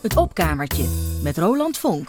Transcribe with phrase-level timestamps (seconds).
[0.00, 0.84] Het opkamertje
[1.22, 2.08] met Roland Vonk.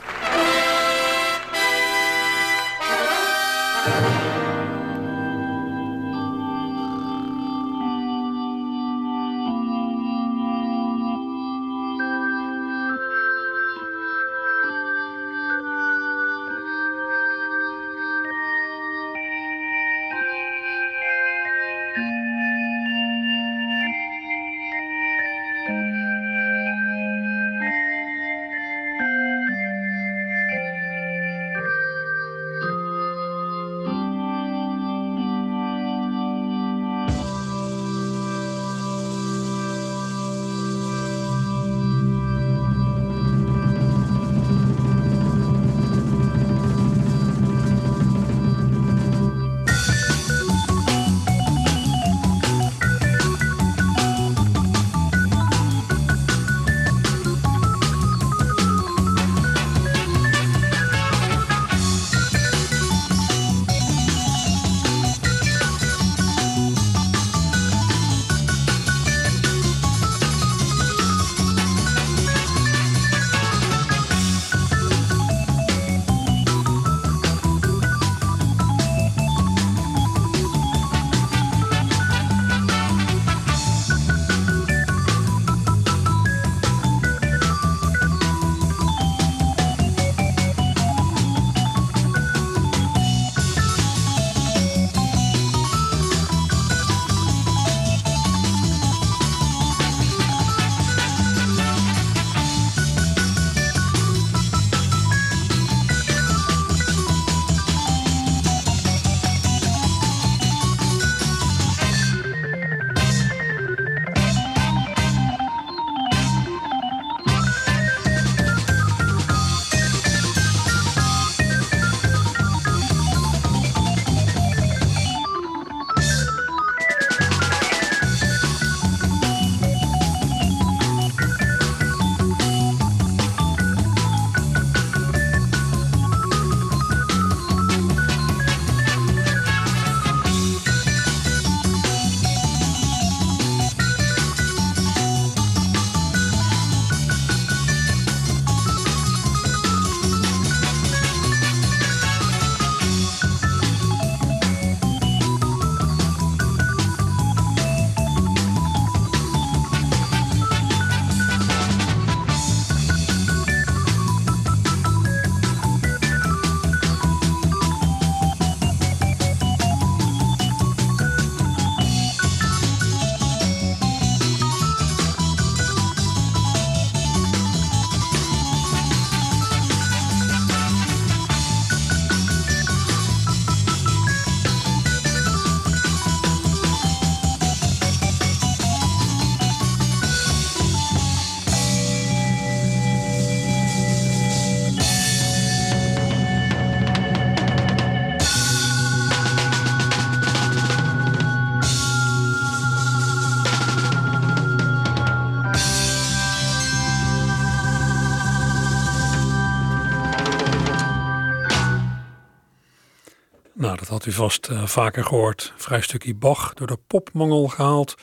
[214.14, 215.53] Vast uh, vaker gehoord.
[215.56, 217.96] Vrij stukje Bach door de popmangel gehaald.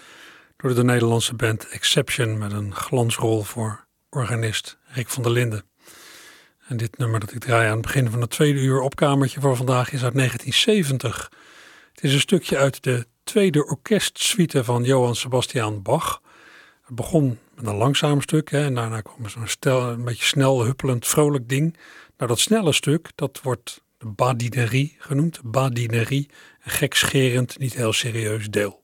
[0.57, 5.65] Door de Nederlandse band Exception met een glansrol voor organist Rick van der Linden.
[6.69, 9.57] En dit nummer dat ik draai aan het begin van het tweede uur opkamertje voor
[9.57, 11.31] vandaag is uit 1970.
[11.93, 16.21] Het is een stukje uit de tweede orkestsuite van Johann Sebastian Bach.
[16.85, 21.07] Het begon met een langzaam stuk hè, en daarna kwam zo'n een beetje snel, huppelend,
[21.07, 21.77] vrolijk ding.
[22.17, 25.41] Nou, dat snelle stuk, dat wordt de badinerie genoemd.
[25.45, 26.31] Badinerie,
[26.65, 28.83] een gekscherend, niet heel serieus deel.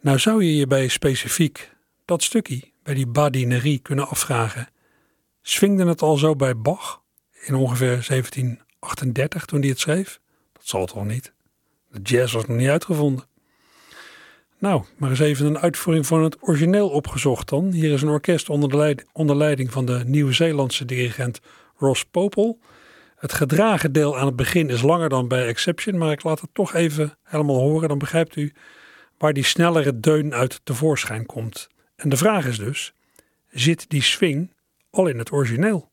[0.00, 4.68] Nou zou je je bij specifiek dat stukje, bij die badinerie, kunnen afvragen.
[5.42, 7.02] Swingde het al zo bij Bach
[7.40, 10.20] in ongeveer 1738 toen hij het schreef?
[10.52, 11.32] Dat zal toch niet?
[11.90, 13.24] De jazz was nog niet uitgevonden.
[14.58, 17.72] Nou, maar eens even een uitvoering van het origineel opgezocht dan.
[17.72, 21.40] Hier is een orkest onder, de onder leiding van de Nieuw-Zeelandse dirigent
[21.76, 22.58] Ross Popel.
[23.18, 26.50] Het gedragen deel aan het begin is langer dan bij Exception, maar ik laat het
[26.52, 27.88] toch even helemaal horen.
[27.88, 28.52] Dan begrijpt u
[29.18, 31.68] waar die snellere deun uit tevoorschijn komt.
[31.96, 32.92] En de vraag is dus:
[33.50, 34.52] zit die swing
[34.90, 35.90] al in het origineel?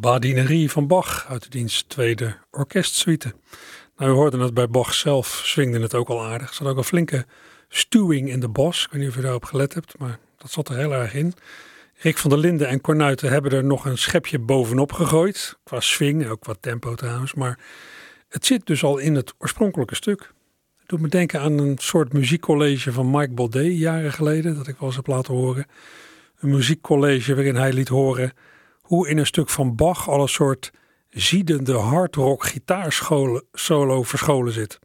[0.00, 3.34] Badinerie van Bach uit de dienst tweede orkestsuite.
[3.96, 6.48] Nou, we hoorden het bij Bach zelf, swingde het ook al aardig.
[6.48, 7.26] Er zat ook een flinke
[7.68, 8.84] stuwing in de bos.
[8.84, 11.34] Ik weet niet of je daarop gelet hebt, maar dat zat er heel erg in.
[11.94, 15.58] Rick van der Linden en Cornuiten hebben er nog een schepje bovenop gegooid.
[15.64, 17.34] Qua swing, ook qua tempo trouwens.
[17.34, 17.58] Maar
[18.28, 20.32] het zit dus al in het oorspronkelijke stuk.
[20.78, 24.54] Het doet me denken aan een soort muziekcollege van Mike Baudet jaren geleden.
[24.54, 25.66] Dat ik wel eens heb laten horen.
[26.38, 28.32] Een muziekcollege waarin hij liet horen
[28.90, 30.72] hoe in een stuk van Bach al een soort
[31.08, 34.78] ziedende hardrock gitaarsolo verscholen zit.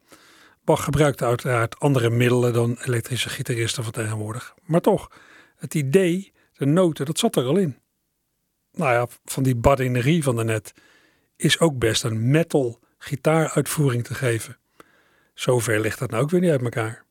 [0.63, 4.53] Bach gebruikte uiteraard andere middelen dan elektrische gitaristen van tegenwoordig.
[4.63, 5.11] Maar toch,
[5.55, 7.77] het idee, de noten, dat zat er al in.
[8.71, 10.73] Nou ja, van die badinerie van daarnet
[11.35, 14.57] is ook best een metal gitaaruitvoering te geven.
[15.33, 17.04] Zover ligt dat nou ook weer niet uit elkaar.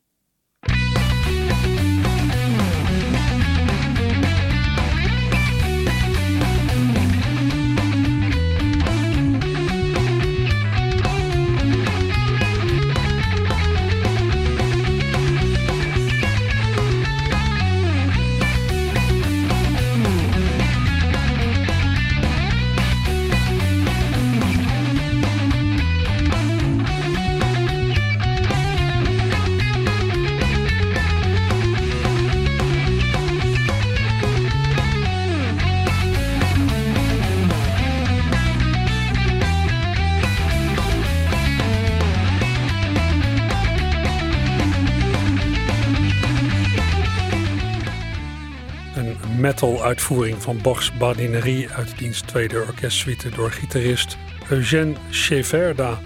[49.45, 54.17] Metal uitvoering van Bachs Badinerie uit dienst tweede orkestsuite door gitarist
[54.49, 56.01] Eugène Cheverda.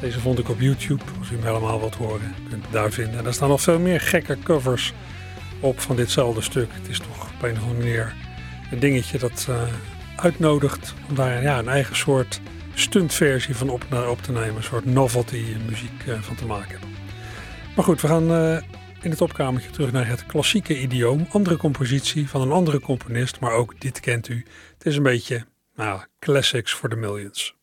[0.00, 3.18] Deze vond ik op YouTube, als u hem helemaal wilt horen, kunt u daar vinden.
[3.18, 4.92] En daar staan nog veel meer gekke covers
[5.60, 6.68] op van ditzelfde stuk.
[6.72, 8.14] Het is toch op een of andere manier
[8.70, 9.62] een dingetje dat uh,
[10.16, 12.40] uitnodigt om daar ja, een eigen soort
[12.74, 14.56] stuntversie van op, op te nemen.
[14.56, 16.78] Een soort novelty muziek uh, van te maken.
[17.76, 18.56] Maar goed, we gaan uh,
[19.06, 21.26] in het opkamertje terug naar het klassieke idioom.
[21.30, 24.44] Andere compositie van een andere componist, maar ook dit kent u.
[24.78, 27.55] Het is een beetje, nou, classics for the millions.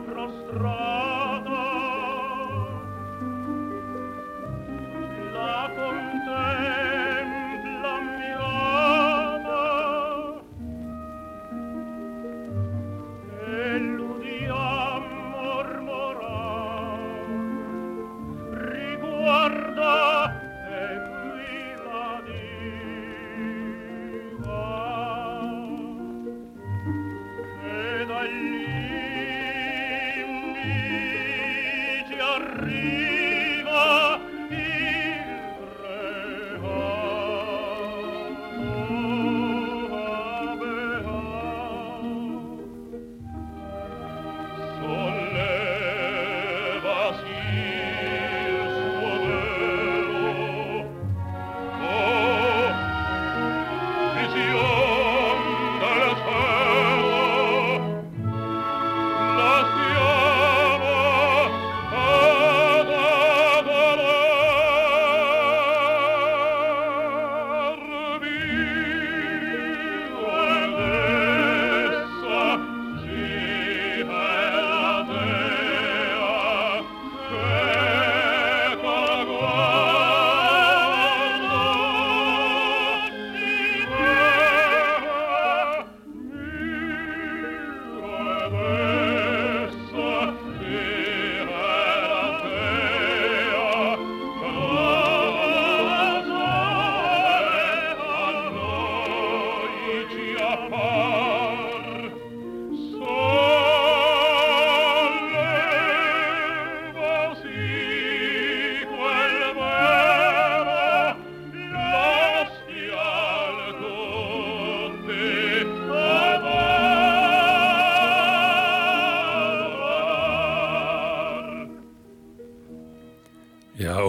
[0.00, 1.05] pro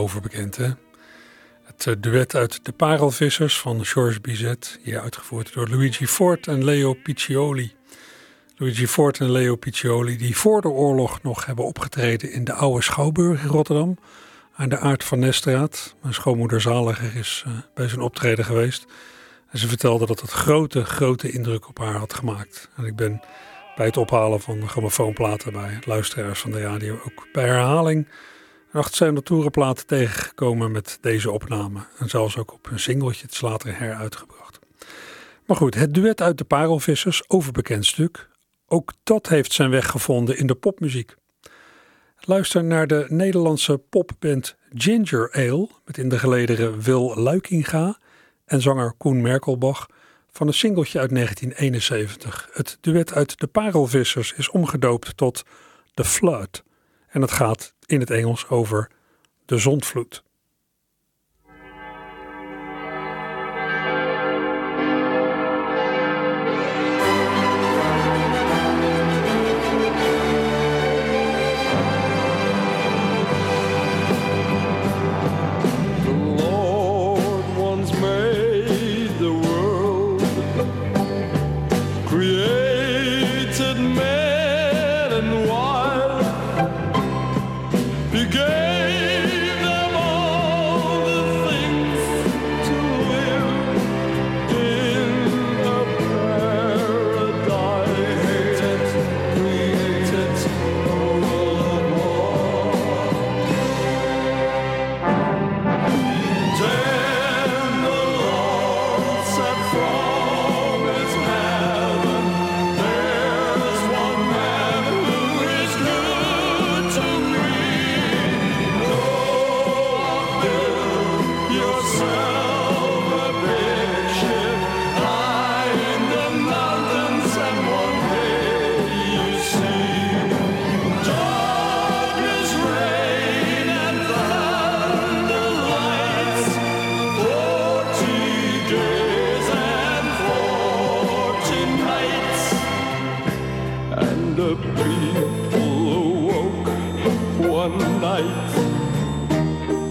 [0.07, 0.69] overbekend hè.
[1.63, 6.63] Het eh, duet uit De Parelvissers van Georges Bizet, hier uitgevoerd door Luigi Fort en
[6.63, 7.75] Leo Piccioli.
[8.55, 12.81] Luigi Fort en Leo Piccioli, die voor de oorlog nog hebben opgetreden in de oude
[12.83, 13.97] Schouwburg in Rotterdam,
[14.55, 15.95] aan de Aard van Nestraat.
[16.01, 18.85] Mijn schoonmoeder Zaliger is uh, bij zijn optreden geweest.
[19.49, 22.69] En ze vertelde dat het grote, grote indruk op haar had gemaakt.
[22.75, 23.21] En ik ben
[23.75, 28.07] bij het ophalen van grammofoonplaten bij luisteraars van de radio ook bij herhaling
[28.77, 31.79] achter zijn de toerenplaat tegengekomen met deze opname.
[31.97, 34.59] En zelfs ook op een singeltje, het is later heruitgebracht.
[35.45, 38.29] Maar goed, het duet uit de Parelvissers, overbekend stuk.
[38.67, 41.15] Ook dat heeft zijn weg gevonden in de popmuziek.
[42.19, 47.99] Luister naar de Nederlandse popband Ginger Ale met in de gelederen Wil Luikinga
[48.45, 49.87] en zanger Koen Merkelbach
[50.31, 52.49] van een singeltje uit 1971.
[52.51, 55.43] Het duet uit de Parelvissers is omgedoopt tot
[55.93, 56.63] The Flood
[57.07, 58.91] en het gaat in het Engels over
[59.45, 60.23] de zondvloed.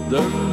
[0.09, 0.46] The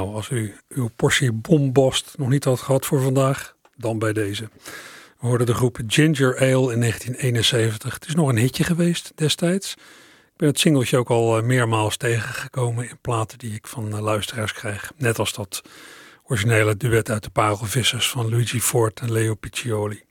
[0.00, 4.48] Nou, als u uw portie bombost nog niet had gehad voor vandaag, dan bij deze.
[5.18, 7.94] We hoorden de groep Ginger Ale in 1971.
[7.94, 9.72] Het is nog een hitje geweest destijds.
[9.72, 14.00] Ik ben het singeltje ook al eh, meermaals tegengekomen in platen die ik van eh,
[14.00, 14.92] luisteraars krijg.
[14.96, 15.62] Net als dat
[16.24, 20.02] originele duet uit de Parelvissers van Luigi Ford en Leo Piccioli.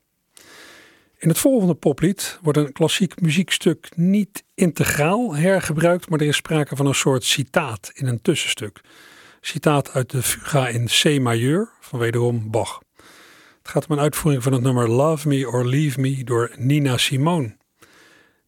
[1.18, 6.76] In het volgende poplied wordt een klassiek muziekstuk niet integraal hergebruikt, maar er is sprake
[6.76, 8.80] van een soort citaat in een tussenstuk.
[9.40, 12.82] Citaat uit de Fuga in C majeur van wederom Bach.
[13.58, 16.96] Het gaat om een uitvoering van het nummer Love Me or Leave Me door Nina
[16.96, 17.56] Simone.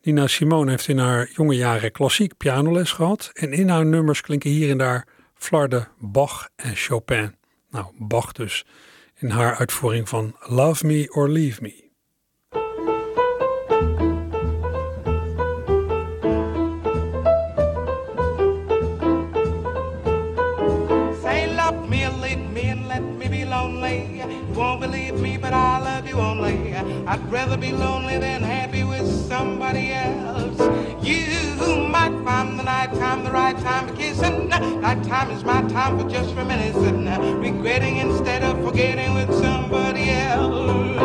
[0.02, 4.50] Nina Simone heeft in haar jonge jaren klassiek pianoles gehad en in haar nummers klinken
[4.50, 7.37] hier en daar flarden Bach en Chopin.
[7.70, 8.64] Nou, Bach dus
[9.18, 11.81] in haar uitvoering van Love Me or Leave Me.
[25.54, 30.58] I'd rather be lonely than happy with somebody else.
[31.06, 34.48] You might find the night time the right time for kissing.
[34.48, 37.04] Night time is my time for just reminiscing,
[37.38, 40.96] regretting instead of forgetting with somebody else.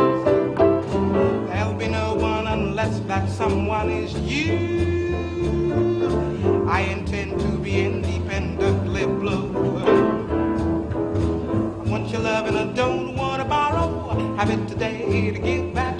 [1.50, 4.77] There'll be no one unless that someone is you.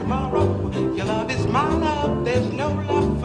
[0.08, 0.72] Tomorrow.
[0.96, 3.17] Your love is my love, there's no love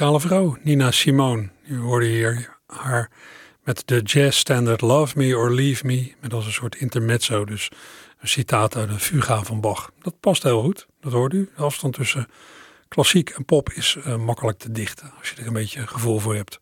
[0.00, 1.48] muzikale vrouw, Nina Simone.
[1.68, 3.10] U hoorde hier haar
[3.64, 7.68] met de jazz standard Love Me or Leave Me, met als een soort intermezzo, dus
[8.20, 9.90] een citaat uit een fuga van Bach.
[9.98, 11.50] Dat past heel goed, dat hoort u.
[11.56, 12.26] De afstand tussen
[12.88, 16.34] Klassiek en pop is uh, makkelijk te dichten als je er een beetje gevoel voor
[16.34, 16.60] hebt.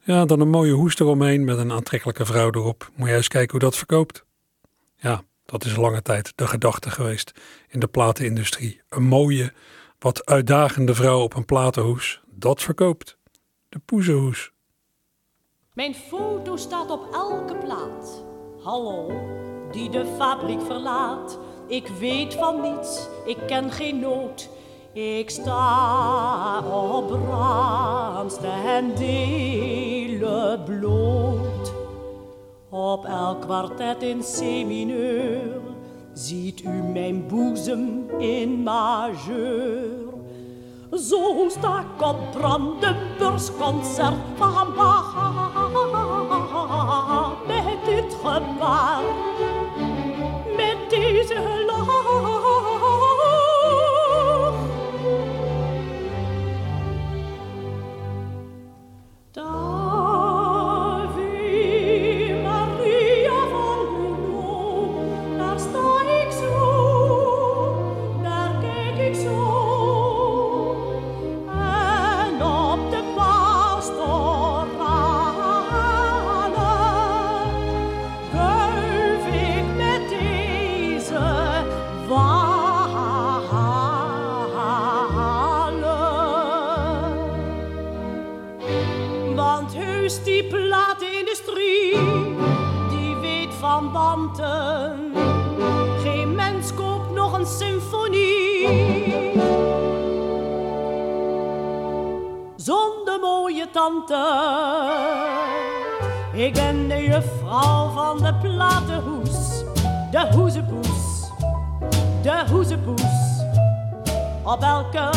[0.00, 2.90] Ja, dan een mooie hoes eromheen met een aantrekkelijke vrouw erop.
[2.94, 4.24] Moet je eens kijken hoe dat verkoopt.
[4.96, 7.32] Ja, dat is lange tijd de gedachte geweest
[7.68, 8.80] in de platenindustrie.
[8.88, 9.52] Een mooie,
[9.98, 13.18] wat uitdagende vrouw op een platenhoes, dat verkoopt.
[13.68, 14.52] De poezenhoes.
[15.72, 18.24] Mijn foto staat op elke plaat.
[18.62, 19.12] Hallo,
[19.72, 21.38] die de fabriek verlaat.
[21.66, 24.48] Ik weet van niets, ik ken geen nood.
[24.92, 31.72] Ik sta op brandste en delen bloot.
[32.68, 35.60] Op elk kwartet in C-mineur
[36.12, 40.13] ziet u mijn boezem in majeur.
[40.94, 45.14] Zo sta ik op Brandenburgsconcert van Bach
[47.46, 49.02] met dit gebaar,
[50.56, 51.63] met deze
[96.02, 98.68] Geen mens koopt nog een symfonie.
[102.56, 104.24] Zonder mooie tante.
[106.32, 109.64] Ik ben de juffrouw van de platenhoes.
[110.10, 111.30] De hoezepoes.
[112.22, 113.42] De hoezepoes.
[114.42, 115.10] Op elke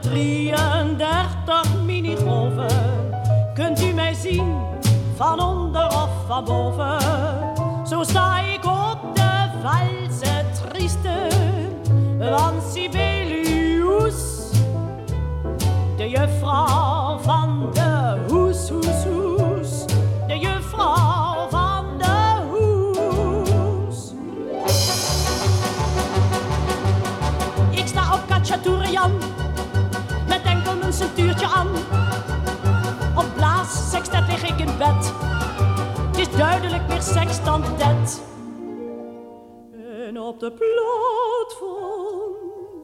[0.00, 3.10] 33 minigolven
[3.54, 4.56] kunt u mij zien,
[5.16, 7.57] van onder of van boven.
[7.88, 11.28] Zo sta ik op de valse trieste
[12.18, 14.50] van Sibelius.
[15.96, 19.84] De juffrouw van de hoes, hoes, hoes.
[20.26, 24.12] De juffrouw van de hoes.
[27.70, 29.12] Ik sta op Katjatourian
[30.26, 31.68] met enkel mijn centuurtje aan.
[33.14, 35.12] Op blaas, sextet lig ik in bed
[36.38, 38.22] duidelijk meer seks dan dat.
[40.06, 42.32] En op de plaat van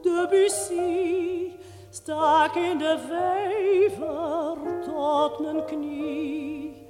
[0.01, 1.51] Debussy
[1.89, 6.87] sta ik in de vijver tot mijn knie.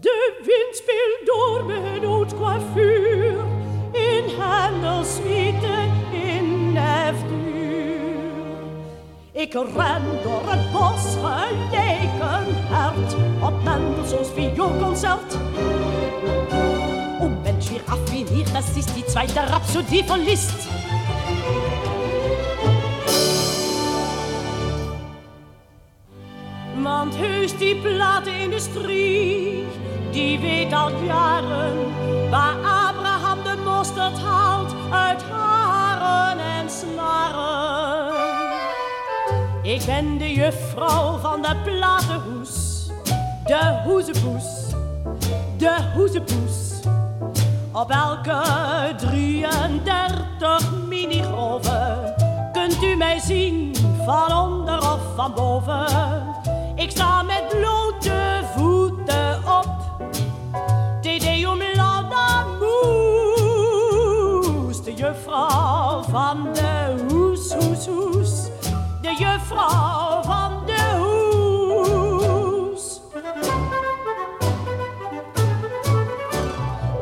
[0.00, 3.44] De wind speelt door mijn oud coiffure
[3.92, 6.76] in Hendelsuite in
[7.14, 7.22] F
[9.38, 15.36] ik ren door het bos gelijk een hert op Mendelssohns vioolconcert.
[17.20, 20.66] Und Mensch, wie raffiniert, das ist die zweite Rhapsodie von Liszt.
[26.82, 29.64] Want heus die platenindustrie,
[30.10, 31.76] die weet al jaren
[32.30, 35.78] waar Abraham de mosterd haalt uit haren
[39.68, 42.86] Ik ben de juffrouw van de platenhoes,
[43.44, 44.44] de hoezepoes,
[45.56, 46.80] de hoezepoes.
[47.72, 48.42] Op elke
[48.96, 52.14] 33 minigolven
[52.52, 55.86] kunt u mij zien, van onder of van boven.
[56.74, 57.77] Ik sta met blote
[70.22, 73.00] van de hoes.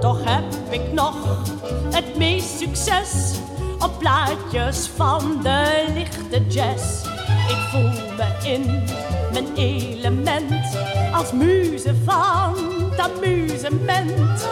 [0.00, 1.14] Toch heb ik nog
[1.90, 3.38] het meest succes
[3.78, 7.04] op plaatjes van de lichte jazz.
[7.48, 8.84] Ik voel me in
[9.32, 10.76] mijn element
[11.12, 12.54] als muze van
[12.90, 14.48] het amusement.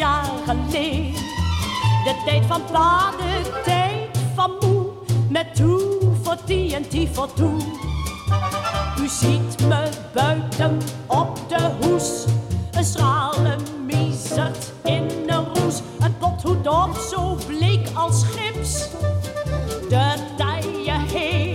[0.00, 1.12] Jaar geleden.
[2.04, 4.86] De tijd van pa, de tijd van moe,
[5.28, 5.80] met toe
[6.22, 7.60] voor die en die voor toe.
[9.00, 12.24] U ziet me buiten op de hoes,
[12.70, 15.80] een schrale miezert in een roes.
[15.98, 18.88] Een pothoed op, zo bleek als gips.
[19.88, 21.49] De taille heel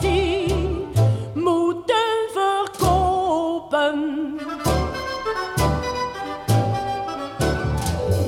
[0.00, 0.54] die
[1.34, 1.94] moeten
[2.32, 3.94] verkopen.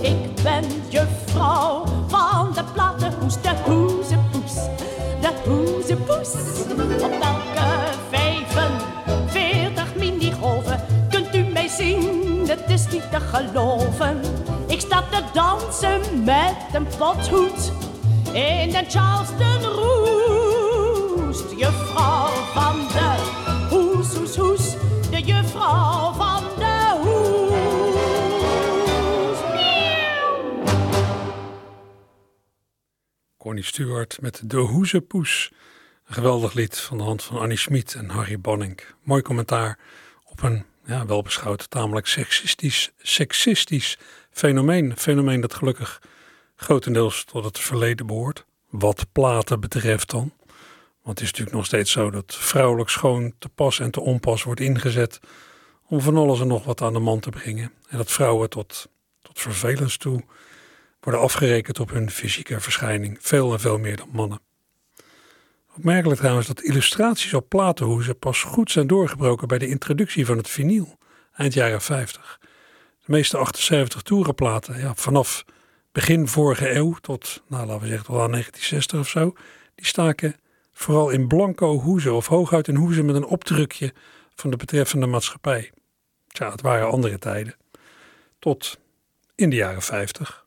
[0.00, 4.54] Ik ben juffrouw van de platenhoes, de hoezepoes,
[5.20, 6.34] de hoezepoes.
[7.02, 7.66] Op elke
[8.10, 10.80] 45 minigolven
[11.10, 14.20] kunt u mij zien, het is niet te geloven.
[14.66, 17.72] Ik sta te dansen met een pothoed
[18.32, 19.62] in de Charleston
[21.38, 21.58] Roest.
[21.58, 23.16] Juffrouw van de
[23.70, 24.72] hoes, hoes, hoes,
[25.10, 27.46] de juffrouw van de hoes.
[33.36, 35.52] Connie Stewart met De Hoezepoes.
[36.06, 38.80] Een geweldig lied van de hand van Annie Schmid en Harry Bonning.
[39.02, 39.78] Mooi commentaar
[40.24, 43.98] op een ja, welbeschouwd tamelijk seksistisch, seksistisch
[44.30, 44.96] fenomeen.
[44.96, 46.02] Fenomeen dat gelukkig
[46.56, 48.46] grotendeels tot het verleden behoort.
[48.68, 50.32] Wat platen betreft dan.
[51.08, 54.42] Want het is natuurlijk nog steeds zo dat vrouwelijk schoon te pas en te onpas
[54.42, 55.20] wordt ingezet
[55.86, 57.72] om van alles en nog wat aan de man te brengen.
[57.88, 58.88] En dat vrouwen tot,
[59.22, 60.24] tot vervelens toe
[61.00, 63.18] worden afgerekend op hun fysieke verschijning.
[63.20, 64.40] Veel en veel meer dan mannen.
[65.76, 70.48] Opmerkelijk trouwens dat illustraties op platenhoezen pas goed zijn doorgebroken bij de introductie van het
[70.48, 70.98] vinyl,
[71.32, 72.38] eind jaren 50.
[73.04, 75.44] De meeste 78 toerenplaten, ja, vanaf
[75.92, 79.32] begin vorige eeuw tot, nou, laten we zeggen, tot aan 1960 of zo,
[79.74, 80.36] die staken
[80.78, 83.92] vooral in blanco hoezen of hooguit in hoezen met een opdrukje
[84.34, 85.70] van de betreffende maatschappij.
[86.26, 87.54] Tja, het waren andere tijden.
[88.38, 88.78] Tot
[89.34, 90.46] in de jaren 50.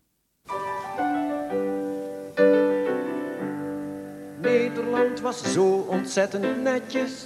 [4.41, 7.25] Nederland was zo ontzettend netjes.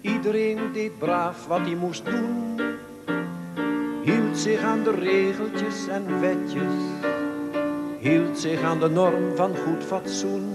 [0.00, 2.60] Iedereen deed braaf wat hij moest doen.
[4.02, 6.72] Hield zich aan de regeltjes en wetjes.
[7.98, 10.52] Hield zich aan de norm van goed fatsoen.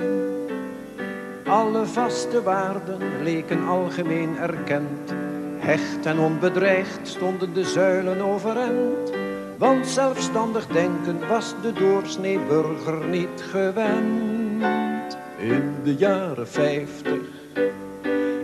[1.50, 5.14] Alle vaste waarden leken algemeen erkend.
[5.58, 9.12] Hecht en onbedreigd stonden de zuilen overeind.
[9.58, 15.18] Want zelfstandig denken was de doorsnee burger niet gewend.
[15.38, 17.22] In de jaren vijftig,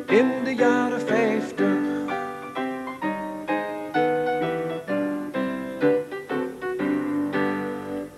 [0.08, 1.78] in de jaren vijftig.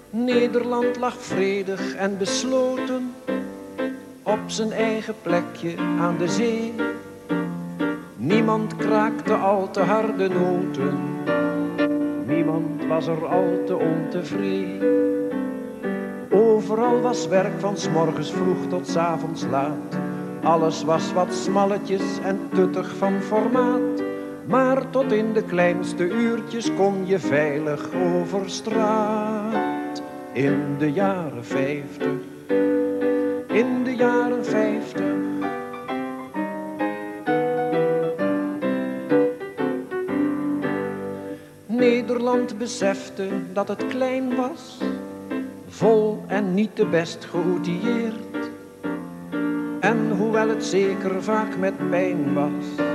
[0.09, 3.13] Nederland lag vredig en besloten
[4.27, 6.73] op zijn eigen plekje aan de zee.
[8.15, 10.97] Niemand kraakte al te harde noten,
[12.25, 15.05] niemand was er al te ontevreden.
[16.31, 19.97] Overal was werk van s morgens vroeg tot s avonds laat.
[20.43, 24.03] Alles was wat smalletjes en tuttig van formaat.
[24.47, 30.01] Maar tot in de kleinste uurtjes kon je veilig over straat.
[30.33, 32.26] In de jaren vijftig,
[42.37, 44.77] Nederland besefte dat het klein was
[45.67, 48.49] vol en niet te best geoutilleerd.
[49.79, 52.85] En hoewel het zeker vaak met pijn was,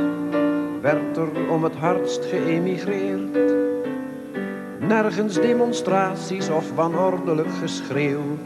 [0.81, 3.37] werd er om het hardst geëmigreerd.
[4.79, 8.39] Nergens demonstraties of wanordelijk geschreeuw.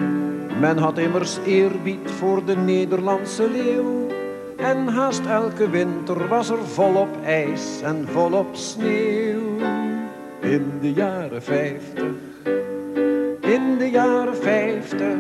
[0.60, 4.06] Men had immers eerbied voor de Nederlandse leeuw.
[4.56, 9.85] En haast elke winter was er volop ijs en volop sneeuw.
[10.50, 12.14] In de jaren vijftig
[13.46, 15.16] in de jaren vijftig.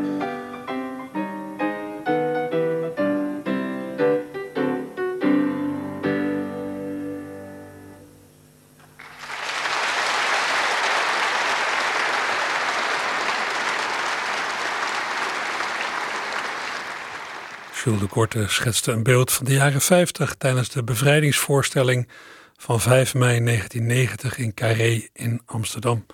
[17.84, 22.08] Jules de Korte schetste een beeld van de jaren 50 tijdens de bevrijdingsvoorstelling
[22.56, 26.06] van 5 mei 1990 in Carré in Amsterdam.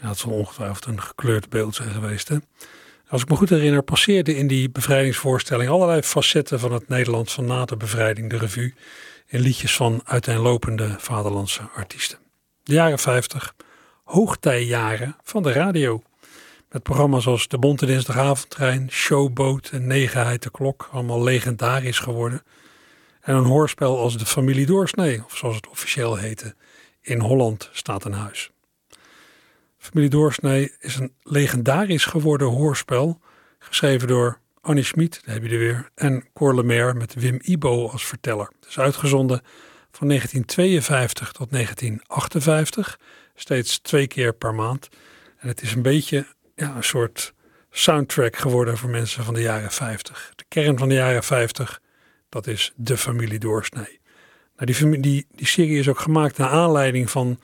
[0.00, 2.30] Ja, het zal ongetwijfeld een gekleurd beeld zijn geweest.
[3.08, 7.46] Als ik me goed herinner, passeerden in die bevrijdingsvoorstelling allerlei facetten van het Nederland van
[7.46, 8.74] na de bevrijding, de revue,
[9.26, 12.18] in liedjes van uiteenlopende vaderlandse artiesten.
[12.62, 13.54] De jaren 50,
[14.04, 16.02] hoogtijjaren van de radio.
[16.70, 22.42] Met programma's als De Bonte Dinsdagavondtrein, Showboat en Negenheid de Klok, allemaal legendarisch geworden.
[23.30, 26.54] En een hoorspel als De Familie Doorsnee, of zoals het officieel heette,
[27.00, 28.50] In Holland staat een huis.
[29.78, 33.20] Familie Doorsnee is een legendarisch geworden hoorspel,
[33.58, 37.88] geschreven door Annie Schmid, daar heb je er weer, en Cor Lemaire met Wim Ibo
[37.88, 38.52] als verteller.
[38.60, 39.40] Het is uitgezonden
[39.90, 42.98] van 1952 tot 1958,
[43.34, 44.88] steeds twee keer per maand.
[45.38, 47.34] En het is een beetje ja, een soort
[47.70, 50.32] soundtrack geworden voor mensen van de jaren 50.
[50.36, 51.80] De kern van de jaren 50,
[52.30, 54.00] dat is de familie Doorsnee.
[54.56, 57.40] Nou, die, die, die serie is ook gemaakt naar aanleiding van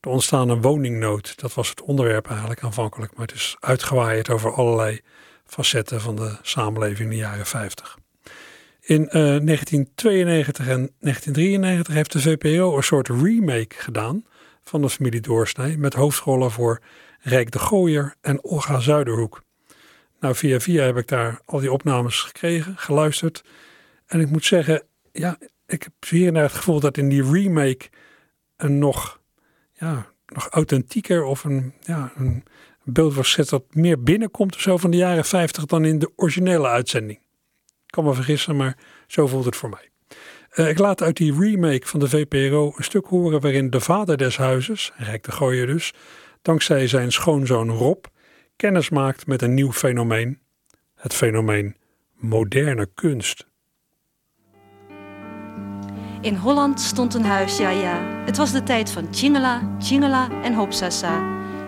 [0.00, 1.40] de ontstaande woningnood.
[1.40, 5.00] Dat was het onderwerp eigenlijk aanvankelijk, maar het is uitgewaaid over allerlei
[5.46, 7.98] facetten van de samenleving in de jaren 50.
[8.80, 14.24] In 1992 en 1993 heeft de VPRO een soort remake gedaan
[14.62, 16.80] van de familie Doorsnee met hoofdrollen voor
[17.20, 19.42] Rijk de Gooier en Olga Zuiderhoek.
[20.20, 23.44] Nou, via via heb ik daar al die opnames gekregen, geluisterd.
[24.06, 27.88] En ik moet zeggen, ja, ik heb hier naar het gevoel dat in die remake
[28.56, 29.20] een nog,
[29.72, 32.44] ja, nog authentieker of een, ja, een
[32.84, 36.12] beeld was gezet dat meer binnenkomt of zo van de jaren 50 dan in de
[36.16, 37.18] originele uitzending.
[37.84, 39.88] Ik kan me vergissen, maar zo voelt het voor mij.
[40.54, 44.16] Uh, ik laat uit die remake van de VPRO een stuk horen waarin de vader
[44.16, 45.92] des huizes, Rijk de Gooier dus,
[46.42, 48.04] dankzij zijn schoonzoon Rob,
[48.56, 50.38] kennis maakt met een nieuw fenomeen.
[50.94, 51.76] Het fenomeen
[52.14, 53.46] moderne kunst.
[56.24, 58.00] In Holland stond een huis, ja ja.
[58.24, 61.22] Het was de tijd van Chingela, Chingela en Hopsasa.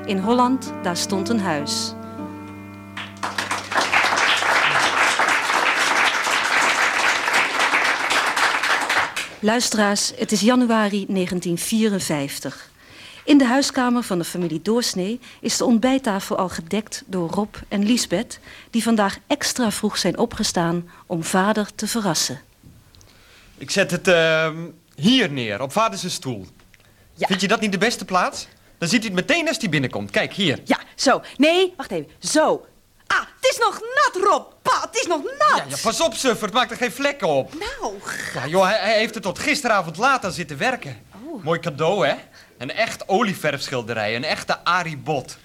[0.04, 1.92] In Holland, daar stond een huis.
[9.40, 12.70] Luisteraars, het is januari 1954.
[13.24, 17.84] In de huiskamer van de familie Doorsnee is de ontbijttafel al gedekt door Rob en
[17.84, 18.38] Liesbeth,
[18.70, 22.45] die vandaag extra vroeg zijn opgestaan om vader te verrassen.
[23.58, 24.50] Ik zet het uh,
[24.94, 26.46] hier neer, op vaders stoel.
[27.14, 27.26] Ja.
[27.26, 28.48] Vind je dat niet de beste plaats?
[28.78, 30.10] Dan ziet hij het meteen als hij binnenkomt.
[30.10, 30.60] Kijk, hier.
[30.64, 31.22] Ja, zo.
[31.36, 32.10] Nee, wacht even.
[32.18, 32.66] Zo.
[33.06, 34.52] Ah, het is nog nat, Rob.
[34.62, 35.56] Pa, het is nog nat.
[35.56, 36.44] Ja, ja pas op, suffer.
[36.44, 37.52] Het maakt er geen vlekken op.
[37.54, 37.94] Nou.
[38.34, 41.02] Ja, joh, hij, hij heeft er tot gisteravond laat aan zitten werken.
[41.24, 41.44] Oh.
[41.44, 42.14] Mooi cadeau, hè?
[42.58, 44.16] Een echt olieverfschilderij.
[44.16, 45.38] Een echte Arie Bot.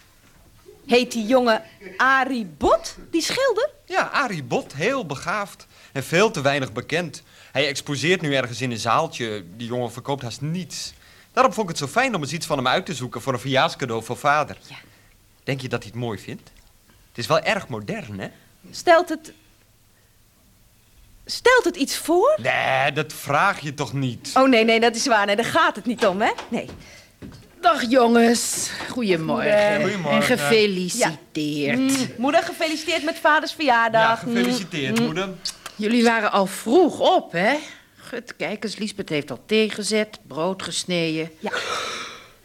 [0.88, 1.64] Heet die jongen
[1.98, 3.70] Arie Bot, die schilder?
[3.86, 4.74] Ja, Arie Bot.
[4.74, 5.68] Heel begaafd.
[5.92, 7.24] En veel te weinig bekend.
[7.52, 9.44] Hij exposeert nu ergens in een zaaltje.
[9.58, 10.94] Die jongen verkoopt haast niets.
[11.34, 13.34] Daarom vond ik het zo fijn om eens iets van hem uit te zoeken voor
[13.34, 14.58] een verjaarscadeau voor vader.
[14.68, 14.76] Ja.
[15.44, 16.52] Denk je dat hij het mooi vindt?
[16.86, 18.28] Het is wel erg modern, hè?
[18.72, 19.34] Stelt het...
[21.26, 22.40] Stelt het iets voor?
[22.42, 24.32] Nee, dat vraag je toch niet?
[24.34, 25.26] Oh, nee, nee, dat is waar.
[25.26, 26.32] Nee, daar gaat het niet om, hè?
[26.50, 26.70] Nee.
[27.62, 29.82] Dag jongens, goedemorgen.
[29.82, 30.22] Goedemorgen.
[30.22, 31.78] En gefeliciteerd.
[31.78, 34.02] Mm, moeder, gefeliciteerd met vaders verjaardag.
[34.02, 35.06] Ja, gefeliciteerd, mm.
[35.06, 35.30] moeder.
[35.82, 37.58] Jullie waren al vroeg op, hè?
[37.96, 41.32] Gut, kijk eens, Liesbeth heeft al thee gezet, brood gesneden.
[41.40, 41.52] Ja.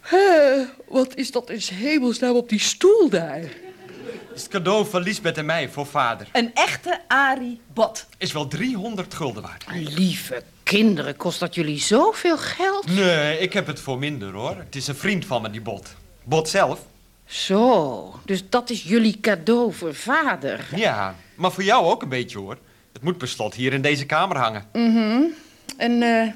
[0.01, 3.41] Hé, wat is dat in hemelsnaam op die stoel daar?
[4.33, 6.27] is het cadeau van Liesbeth en mij voor vader.
[6.31, 8.05] Een echte Arie Bot.
[8.17, 9.65] Is wel 300 gulden waard.
[9.73, 12.87] Lieve kinderen, kost dat jullie zoveel geld?
[12.87, 14.55] Nee, ik heb het voor minder hoor.
[14.57, 15.95] Het is een vriend van me, die Bot.
[16.23, 16.79] Bot zelf.
[17.25, 20.65] Zo, dus dat is jullie cadeau voor vader.
[20.75, 22.57] Ja, maar voor jou ook een beetje hoor.
[22.97, 24.69] Het moet beslot hier in deze kamer hangen.
[24.73, 25.21] Mhm.
[25.77, 26.31] En uh,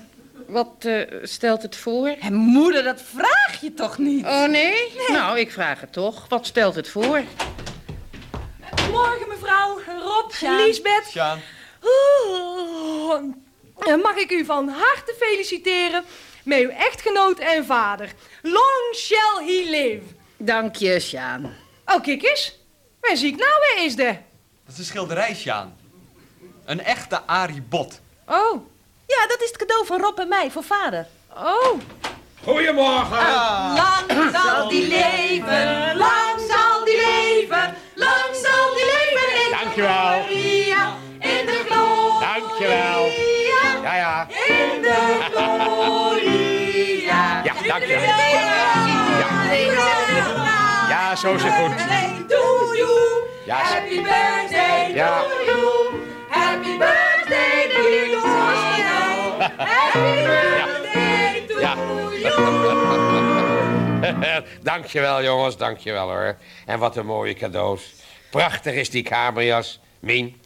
[0.47, 2.07] wat uh, stelt het voor?
[2.07, 4.26] En moeder, dat vraag je toch niet?
[4.26, 4.49] Oh nee?
[4.49, 5.12] nee?
[5.12, 6.26] Nou, ik vraag het toch.
[6.30, 7.22] Wat stelt het voor?
[8.91, 10.64] Morgen mevrouw, Rob, Sjaan.
[10.64, 11.07] Liesbeth.
[11.09, 11.39] Sjaan.
[11.82, 13.24] Oh,
[14.03, 16.03] mag ik u van harte feliciteren
[16.43, 18.12] met uw echtgenoot en vader.
[18.41, 20.03] Long shall he live.
[20.38, 21.53] Dank je, Sjaan.
[21.86, 22.59] Oh, kijk eens.
[22.99, 24.16] Waar zie ik nou weer is de?
[24.66, 25.80] Dat is een schilderij, Sjaan.
[26.66, 27.99] Een echte Arie Bot.
[28.28, 28.68] Oh.
[29.07, 31.07] Ja, dat is het cadeau van Rob en mij voor vader.
[31.36, 31.80] Oh.
[32.43, 33.18] Goedemorgen.
[33.18, 33.74] Ah.
[33.76, 40.24] Lang zal die leven, lang zal die leven, lang zal die leven in Dankjewel.
[40.24, 42.34] gloria, in de gloria.
[42.34, 43.05] Dankjewel.
[43.84, 44.28] Ja, ja.
[44.47, 47.41] In de gloria.
[47.43, 48.01] Ja, dankjewel.
[49.20, 49.30] Ja.
[50.89, 51.78] ja, zo is het goed.
[52.30, 53.24] To you.
[53.45, 55.80] Ja, Happy birthday to you.
[64.61, 66.37] Dankjewel, jongens, dankjewel hoor.
[66.65, 67.93] En wat een mooie cadeaus.
[68.29, 70.41] Prachtig is die kamerjas, Mien.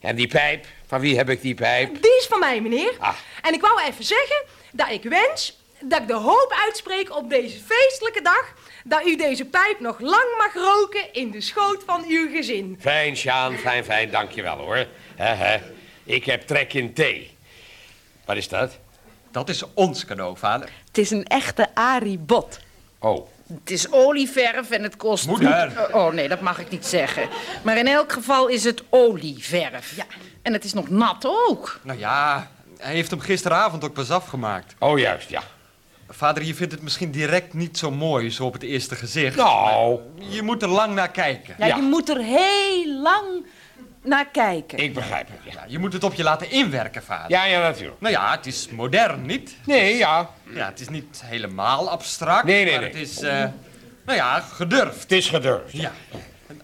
[0.00, 2.02] En die pijp, van wie heb ik die pijp?
[2.02, 2.92] Die is van mij, meneer.
[2.98, 3.14] Ah.
[3.42, 7.58] En ik wou even zeggen dat ik wens dat ik de hoop uitspreek op deze
[7.66, 8.54] feestelijke dag...
[8.84, 12.78] dat u deze pijp nog lang mag roken in de schoot van uw gezin.
[12.80, 14.86] Fijn, Sjaan, fijn, fijn, dankjewel hoor.
[15.16, 15.58] He, he.
[16.08, 17.36] Ik heb trek in thee.
[18.24, 18.78] Wat is dat?
[19.30, 20.68] Dat is ons cadeau, vader.
[20.86, 22.58] Het is een echte Arie Bot.
[22.98, 23.28] Oh,
[23.58, 25.26] Het is olieverf en het kost...
[25.26, 25.88] Moeder.
[25.92, 27.28] Oh nee, dat mag ik niet zeggen.
[27.62, 29.96] Maar in elk geval is het olieverf.
[29.96, 30.04] Ja.
[30.42, 31.80] En het is nog nat ook.
[31.82, 34.74] Nou ja, hij heeft hem gisteravond ook pas afgemaakt.
[34.78, 35.42] oh juist, ja.
[36.08, 39.36] Vader, je vindt het misschien direct niet zo mooi, zo op het eerste gezicht.
[39.36, 40.00] Nou.
[40.18, 41.54] Maar Je moet er lang naar kijken.
[41.58, 43.46] Ja, je moet er heel lang
[44.08, 44.78] naar kijken.
[44.78, 45.60] Ik begrijp het, ja.
[45.60, 47.30] Ja, je moet het op je laten inwerken, vader.
[47.30, 48.00] Ja, ja, natuurlijk.
[48.00, 49.56] Nou ja, het is modern, niet?
[49.64, 50.30] Nee, ja.
[50.54, 52.90] Ja, het is niet helemaal abstract, Nee, nee, maar nee.
[52.90, 53.44] het is, eh,
[54.04, 55.02] nou ja, gedurfd.
[55.02, 55.72] Het is gedurfd.
[55.72, 55.92] Ja.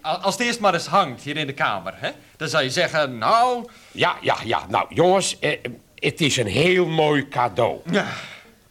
[0.01, 3.17] Als het eerst maar eens hangt hier in de kamer, hè, dan zou je zeggen,
[3.17, 3.69] nou...
[3.91, 4.65] Ja, ja, ja.
[4.69, 5.57] Nou, jongens, eh,
[5.95, 7.79] het is een heel mooi cadeau.
[7.91, 8.05] Ja.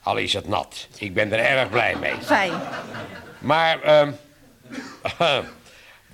[0.02, 0.88] Al is het nat.
[0.98, 2.14] Ik ben er erg blij mee.
[2.22, 2.52] Fijn.
[3.38, 4.12] Maar, ehm,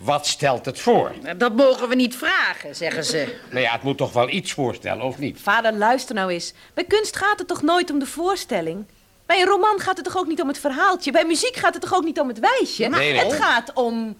[0.01, 1.13] wat stelt het voor?
[1.37, 3.37] Dat mogen we niet vragen, zeggen ze.
[3.51, 5.39] Nou ja, het moet toch wel iets voorstellen, of niet?
[5.43, 6.53] Vader, luister nou eens.
[6.75, 8.85] Bij kunst gaat het toch nooit om de voorstelling?
[9.27, 11.13] Bij een roman gaat het toch ook niet om het verhaaltje?
[11.13, 12.87] Bij muziek gaat het toch ook niet om het wijsje?
[12.87, 13.25] Nee, nee.
[13.25, 14.17] Het gaat om...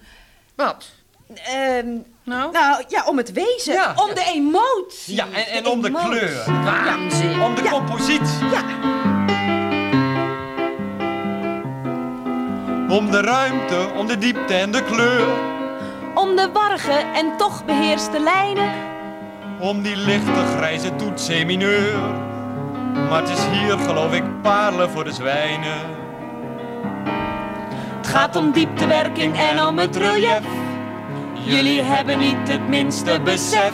[0.55, 0.85] Wat?
[1.35, 1.87] ehm,
[2.23, 2.51] Nou?
[2.51, 3.73] nou, ja, om het wezen.
[3.73, 3.93] Ja.
[3.95, 5.15] Om de emotie.
[5.15, 6.43] Ja, en, en om de kleur.
[6.63, 7.41] Waanzin.
[7.41, 8.45] Om de compositie.
[8.51, 8.89] Ja,
[12.89, 15.59] Om de ruimte, om de diepte en de kleur.
[16.15, 18.71] Om de warge en toch beheerste lijnen.
[19.59, 21.99] Om die lichte grijze toets mineur.
[23.09, 25.79] Maar het is hier, geloof ik, parelen voor de zwijnen.
[27.97, 30.41] Het gaat om dieptewerking en om het relief.
[31.33, 33.73] Jullie hebben niet het minste besef.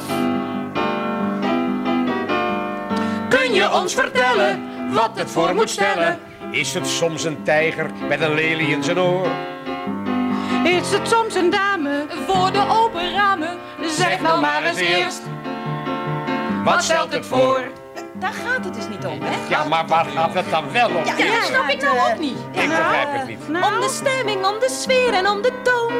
[3.29, 4.61] Kun je ons vertellen
[4.93, 6.19] wat het voor moet stellen?
[6.51, 9.27] Is het soms een tijger met een lelie in zijn oor?
[10.63, 12.05] Is het soms een dame?
[12.27, 13.57] Voor de open ramen.
[13.81, 15.21] Zeg nou maar eens eerst.
[16.63, 17.61] Wat stelt het voor?
[18.13, 19.47] Daar gaat het dus niet om, hè?
[19.49, 21.05] Ja, maar waar gaat het dan wel om?
[21.05, 22.37] Ja, dat snap ik nou ook niet.
[22.51, 23.39] Ik begrijp het niet.
[23.47, 25.93] Om de stemming, om de sfeer en om de toon.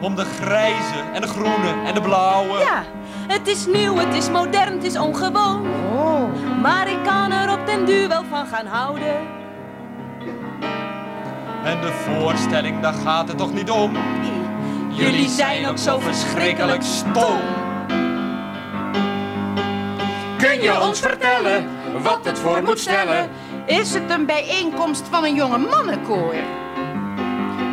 [0.00, 2.58] Om de grijze en de groene en de blauwe.
[2.58, 2.82] Ja,
[3.28, 5.66] het is nieuw, het is modern, het is ongewoon.
[5.92, 6.60] Oh.
[6.62, 9.43] Maar ik kan er op den duur wel van gaan houden.
[11.64, 13.96] En de voorstelling, daar gaat het toch niet om?
[14.88, 17.40] Jullie zijn ook zo verschrikkelijk stom.
[20.38, 21.68] Kun je ons vertellen
[22.02, 23.30] wat het voor moet stellen?
[23.66, 26.34] Is het een bijeenkomst van een jonge mannenkoor?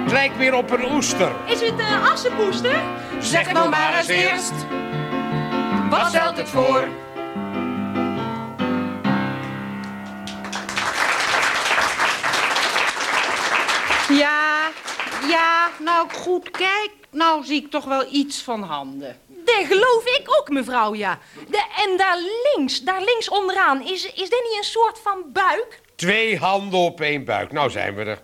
[0.04, 1.32] Het lijkt weer op een oester.
[1.46, 2.82] Is het een assenpoester?
[3.20, 4.54] Zeg nou maar eens eerst.
[5.90, 6.88] Wat stelt het voor?
[15.32, 16.92] Ja, nou goed, kijk.
[17.12, 19.20] Nou zie ik toch wel iets van handen.
[19.28, 21.20] Dat geloof ik ook, mevrouw, ja.
[21.50, 22.18] De, en daar
[22.54, 25.82] links, daar links onderaan, is, is dat niet een soort van buik?
[25.96, 27.52] Twee handen op één buik.
[27.52, 28.22] Nou zijn we er.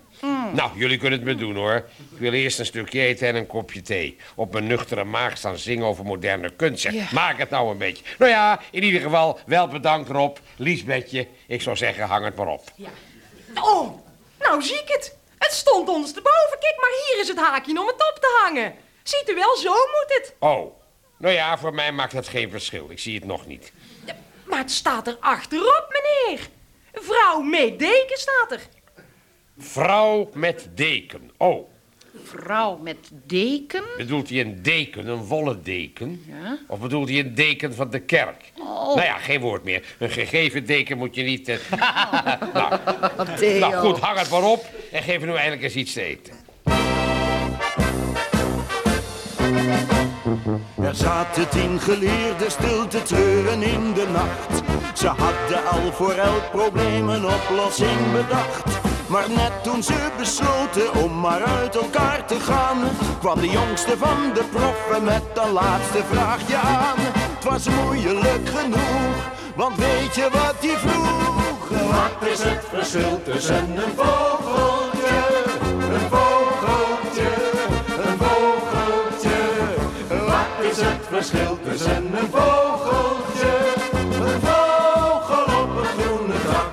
[0.52, 1.74] Nou, jullie kunnen het me doen hoor.
[2.12, 4.16] Ik wil eerst een stukje eten en een kopje thee.
[4.34, 6.82] Op mijn nuchtere maag staan zingen over moderne kunst.
[6.82, 6.92] zeg.
[6.92, 7.06] Ja.
[7.12, 8.04] Maak het nou een beetje.
[8.18, 10.36] Nou ja, in ieder geval wel bedankt Rob.
[10.56, 12.62] Liesbetje, ik zou zeggen hang het maar op.
[13.54, 13.98] Oh,
[14.38, 15.17] nou zie ik het.
[15.38, 16.56] Het stond ondersteboven.
[16.60, 18.74] Kijk, maar hier is het haakje om het op te hangen.
[19.02, 20.34] Ziet u wel, zo moet het.
[20.38, 20.80] Oh,
[21.18, 22.86] nou ja, voor mij maakt dat geen verschil.
[22.90, 23.72] Ik zie het nog niet.
[24.44, 26.48] Maar het staat er achterop, meneer.
[26.92, 28.60] Vrouw met deken staat er.
[29.58, 31.30] Vrouw met deken.
[31.36, 31.68] Oh,
[32.24, 33.84] Vrouw met deken?
[33.96, 36.24] bedoelt hij een deken, een wollen deken?
[36.26, 36.58] Ja.
[36.66, 38.52] Of bedoelt hij een deken van de kerk?
[38.58, 38.86] Oh.
[38.86, 39.84] Nou ja, geen woord meer.
[39.98, 41.48] Een gegeven deken moet je niet...
[41.48, 41.56] eh,
[42.54, 42.78] nou,
[43.58, 46.34] nou goed, hang het maar op en geef nu eindelijk eens iets te eten.
[50.82, 54.62] Er zaten tien geleerden stil te treuren in de nacht.
[54.98, 58.78] Ze hadden al voor elk probleem een oplossing bedacht.
[59.08, 62.78] Maar net toen ze besloten om maar uit elkaar te gaan,
[63.18, 66.98] kwam de jongste van de proffen met een laatste vraagje aan.
[66.98, 71.68] Het was moeilijk genoeg, want weet je wat hij vroeg?
[71.68, 74.77] Wat is het verschil tussen een vogeltje,
[81.18, 83.54] verschil tussen een vogeltje,
[83.92, 86.72] een vogel op een groene dak?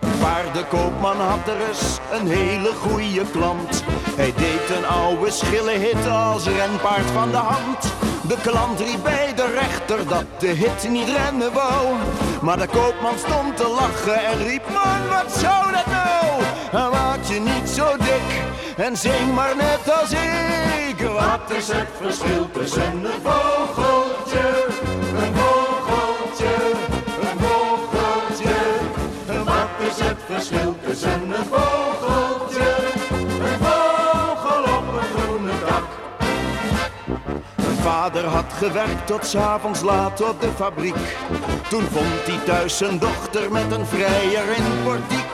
[0.00, 3.82] Een paardenkoopman had er eens een hele goede klant.
[4.16, 7.80] Hij deed een oude schillenhit als renpaard van de hand.
[8.28, 11.86] De klant riep bij de rechter dat de hit niet rennen wou.
[12.42, 16.42] Maar de koopman stond te lachen en riep, man wat zou dat nou?
[16.72, 21.00] En maak je niet zo dik en zing maar net als ik.
[21.00, 24.66] Wat is het verschil tussen een vogeltje,
[25.18, 26.54] een vogeltje,
[27.20, 28.54] een vogeltje?
[29.44, 32.74] Wat is het verschil tussen een vogeltje,
[33.40, 35.84] een vogel op een groene dak?
[37.56, 41.16] Een vader had gewerkt tot 's avonds laat op de fabriek.
[41.68, 45.25] Toen vond hij thuis zijn dochter met een vrijer in portiek.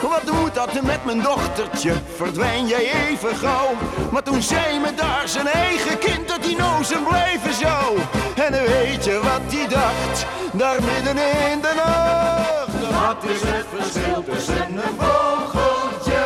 [0.00, 1.92] Wat doet dat met mijn dochtertje?
[2.16, 3.74] Verdwijn jij even gauw?
[4.12, 7.94] Maar toen zei me daar zijn eigen kind dat die nozen blijven zo.
[8.34, 10.26] En weet je wat hij dacht?
[10.52, 11.16] Daar midden
[11.50, 12.90] in de nacht.
[13.06, 16.22] Wat is het verschil tussen een vogeltje,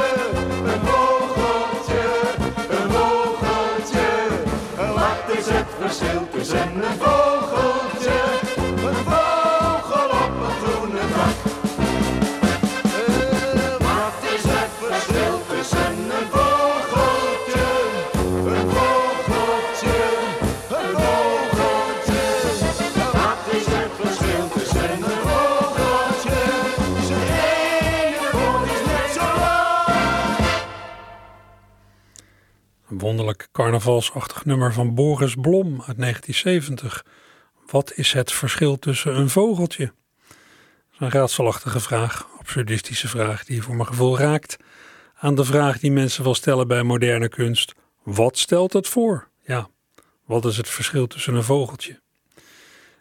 [0.65, 2.03] een vogeltje,
[2.71, 4.09] een vogeltje?
[4.77, 7.30] Wat is het verschil tussen een vogeltje,
[33.01, 37.05] wonderlijk carnavalsachtig nummer van Boris Blom uit 1970.
[37.67, 39.85] Wat is het verschil tussen een vogeltje?
[39.85, 44.57] Dat is een raadselachtige vraag, absurdistische vraag die voor mijn gevoel raakt
[45.15, 47.75] aan de vraag die mensen wel stellen bij moderne kunst.
[48.03, 49.29] Wat stelt het voor?
[49.45, 49.69] Ja,
[50.25, 52.01] wat is het verschil tussen een vogeltje?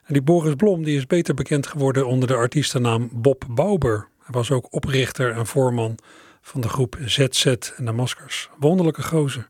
[0.04, 4.08] En die Boris Blom die is beter bekend geworden onder de artiestennaam Bob Bauber.
[4.20, 5.98] Hij was ook oprichter en voorman
[6.42, 8.50] van de groep ZZ en de Maskers.
[8.60, 9.50] Wonderlijke gozer,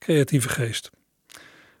[0.00, 0.90] creatieve geest.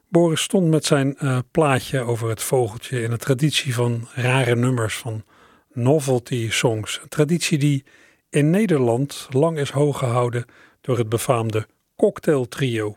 [0.08, 4.96] Boris stond met zijn eh, plaatje over het vogeltje in een traditie van rare nummers,
[4.96, 5.24] van
[5.72, 7.00] novelty songs.
[7.02, 7.84] Een traditie die
[8.30, 10.44] in Nederland lang is hoog gehouden
[10.80, 11.66] door het befaamde
[11.96, 12.94] Cocktail Trio.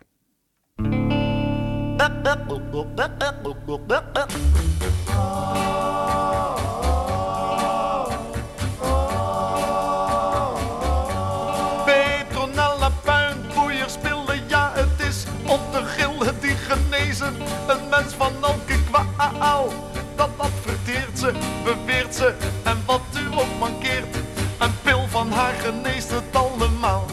[19.34, 19.74] Kwaal,
[20.16, 21.32] dat adverteert ze,
[21.64, 22.34] beweert ze.
[22.64, 24.16] En wat u ook mankeert,
[24.60, 27.06] een pil van haar geneest het allemaal.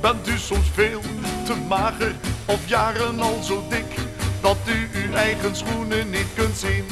[0.00, 1.00] Bent u soms veel
[1.44, 2.14] te mager
[2.46, 3.94] of jaren al zo dik,
[4.40, 6.84] dat u uw eigen schoenen niet kunt zien?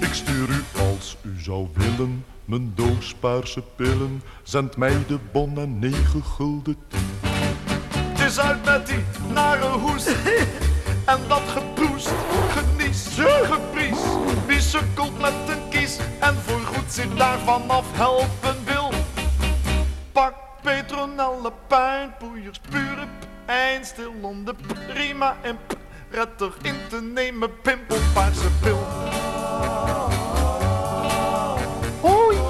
[0.00, 4.22] Ik stuur u als u zou willen, mijn doos paarse pillen.
[4.42, 7.30] Zend mij de bon en negen gulden tien.
[8.12, 10.16] Het is uit met die nare hoest.
[11.04, 12.12] En dat geproest,
[13.14, 13.98] genies, gepries.
[14.46, 18.92] Wie sukkelt met een kies en voorgoed zich daarvan af helpen wil.
[20.12, 23.06] Pak Petronelle, pijnpoeiers, pure
[23.44, 24.54] pijn, stil onder
[24.88, 25.58] prima en
[26.10, 28.86] prettig in te nemen, pimpelpaarse pil.
[32.00, 32.43] Oh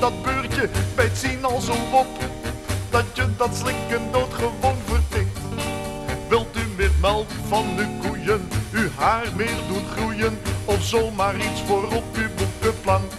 [0.00, 2.06] dat beurtje, bij het zien al zo op.
[2.90, 5.38] Dat je dat slikken doodgewoon vertikt.
[6.28, 10.38] Wilt u meer melk van de koeien, uw haar meer doen groeien?
[10.64, 13.12] Of zomaar iets voor op uw boekenplank?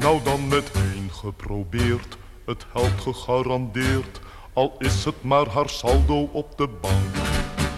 [0.00, 4.20] Nou dan meteen geprobeerd, het helpt gegarandeerd.
[4.52, 7.14] Al is het maar haar saldo op de bank.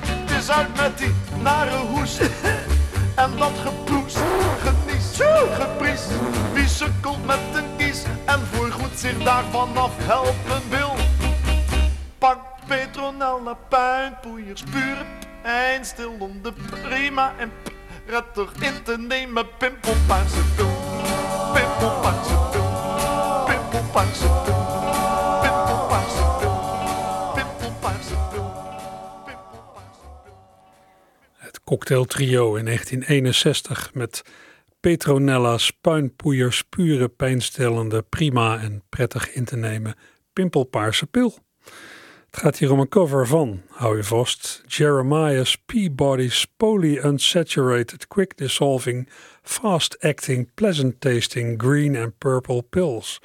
[0.05, 2.21] Het is uit met die nare hoest.
[3.15, 3.53] En dat
[4.11, 4.19] geproest,
[4.63, 5.21] genies,
[5.59, 6.11] gepriest.
[6.53, 10.95] Wie sukkelt met een kies en voorgoed zich daarvan af helpen wil.
[12.19, 15.05] Pak Petronella, pijnpoeiers, pure
[15.83, 16.53] stil onder
[16.83, 17.53] prima en
[18.07, 19.47] prettig in te nemen.
[19.59, 20.71] Pimpelpaarse pil,
[21.53, 22.69] pimpelpaarse pil,
[23.47, 24.60] pimpelpaarse pil,
[31.71, 34.23] Het cocktailtrio in 1961 met
[34.81, 39.95] Petronella's puinpoeiers pure pijnstillende, prima en prettig in te nemen
[40.33, 41.39] pimpelpaarse pil.
[42.31, 48.37] Het gaat hier om een cover van, hou je vast, Jeremiah's Peabody's Poly Unsaturated Quick
[48.37, 49.09] Dissolving
[49.43, 53.21] Fast Acting Pleasant Tasting Green and Purple Pills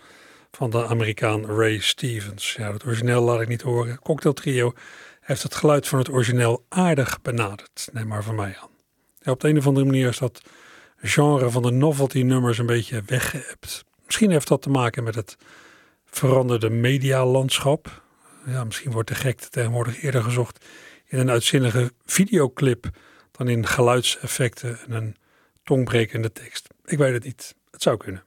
[0.52, 2.54] van de Amerikaan Ray Stevens.
[2.54, 4.00] Ja, het origineel laat ik niet horen.
[4.00, 4.74] Cocktail Trio
[5.26, 7.89] heeft het geluid van het origineel aardig benaderd.
[7.91, 8.69] Neem maar van mij aan.
[9.32, 10.41] Op de een of andere manier is dat
[10.97, 13.86] genre van de novelty nummers een beetje weggeëpt.
[14.05, 15.38] Misschien heeft dat te maken met het
[16.05, 18.03] veranderde medialandschap.
[18.45, 20.65] Ja, misschien wordt de gekte tegenwoordig eerder gezocht
[21.05, 22.89] in een uitzinnige videoclip
[23.32, 25.15] dan in geluidseffecten en een
[25.63, 26.67] tongbrekende tekst.
[26.86, 27.55] Ik weet het niet.
[27.71, 28.23] Het zou kunnen.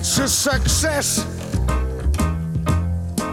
[0.00, 1.26] Say a success.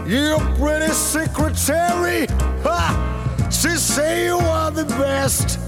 [0.06, 2.26] You're pretty secretary.
[2.62, 3.48] Ha!
[3.50, 5.58] She say you are the best.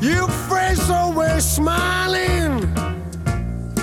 [0.00, 2.74] Your face always smiling.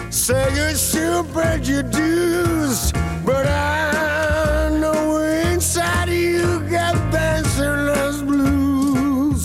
[0.09, 2.91] Say you're super dues,
[3.23, 9.43] but I know inside you got bachelor's blues.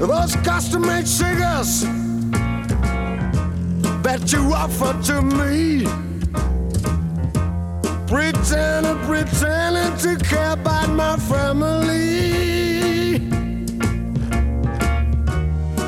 [0.00, 1.99] Those custom-made cigars
[4.10, 5.84] that you offer to me.
[8.08, 13.14] Pretending, pretending to care about my family.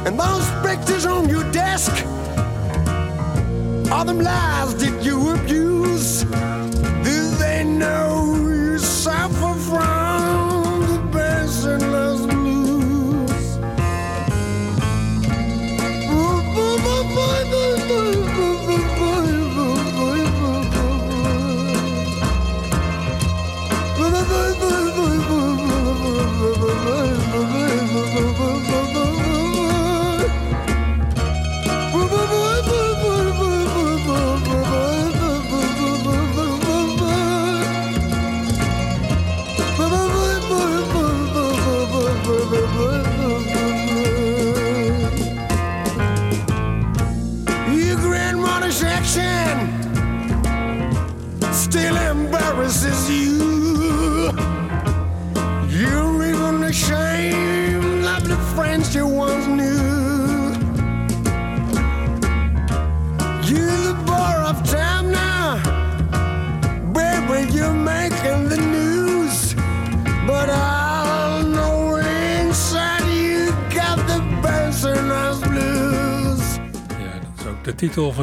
[0.07, 1.93] And those pictures on your desk
[3.91, 6.23] are them lies that you abuse.
[7.07, 8.12] Do they know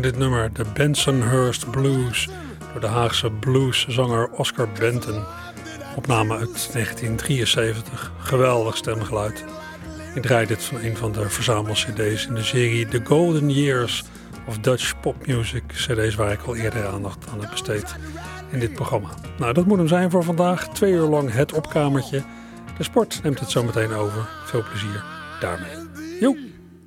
[0.02, 2.30] dit nummer, de Bensonhurst Blues,
[2.72, 5.24] door de Haagse blueszanger Oscar Benton.
[5.95, 9.45] Opname uit 1973, geweldig stemgeluid.
[10.16, 14.04] Ik draai dit van een van de verzamel-cd's in de serie The Golden Years
[14.47, 15.64] of Dutch Pop Music.
[15.68, 17.95] Cd's waar ik al eerder aandacht aan heb besteed
[18.52, 19.10] in dit programma.
[19.38, 20.70] Nou, dat moet hem zijn voor vandaag.
[20.70, 22.24] Twee uur lang het opkamertje.
[22.78, 24.30] De sport neemt het zo meteen over.
[24.45, 25.04] Veel plezier
[25.39, 25.88] daarmee.
[26.20, 26.49] Joep!